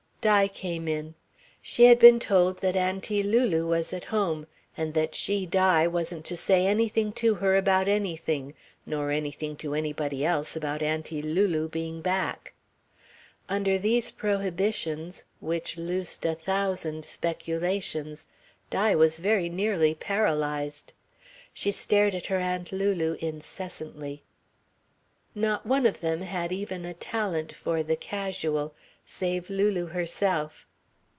[0.23, 1.15] Di came in.
[1.63, 4.45] She had been told that Auntie Lulu was at home,
[4.77, 8.53] and that she, Di, wasn't to say anything to her about anything,
[8.85, 12.53] nor anything to anybody else about Auntie Lulu being back.
[13.49, 18.27] Under these prohibitions, which loosed a thousand speculations,
[18.69, 20.93] Di was very nearly paralysed.
[21.51, 24.21] She stared at her Aunt Lulu incessantly.
[25.33, 28.75] Not one of them had even a talent for the casual,
[29.05, 30.65] save Lulu herself.